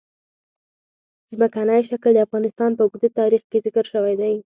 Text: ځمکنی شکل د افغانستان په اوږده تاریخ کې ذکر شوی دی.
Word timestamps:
ځمکنی 1.33 1.81
شکل 1.89 2.11
د 2.15 2.19
افغانستان 2.27 2.71
په 2.75 2.81
اوږده 2.83 3.09
تاریخ 3.19 3.41
کې 3.49 3.57
ذکر 3.65 3.85
شوی 3.93 4.13
دی. 4.21 4.33